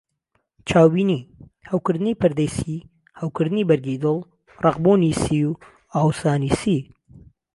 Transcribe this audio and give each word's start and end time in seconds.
چاوبینی: 0.69 1.19
هەوکردنی 1.71 2.17
پەردەی 2.21 2.51
سی، 2.57 2.77
هەوکردنی 3.21 3.67
بەرگی 3.69 4.01
دڵ، 4.03 4.17
ڕەقبوونی 4.63 5.13
سی 5.21 5.39
و 5.49 5.51
ئاوسانی 5.95 6.51
سی. 6.59 6.77